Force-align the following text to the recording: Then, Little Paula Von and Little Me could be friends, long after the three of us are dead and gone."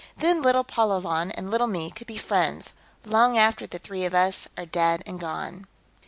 Then, 0.17 0.41
Little 0.41 0.63
Paula 0.63 0.99
Von 0.99 1.29
and 1.29 1.51
Little 1.51 1.67
Me 1.67 1.91
could 1.91 2.07
be 2.07 2.17
friends, 2.17 2.73
long 3.05 3.37
after 3.37 3.67
the 3.67 3.77
three 3.77 4.03
of 4.03 4.15
us 4.15 4.47
are 4.57 4.65
dead 4.65 5.03
and 5.05 5.19
gone." 5.19 5.67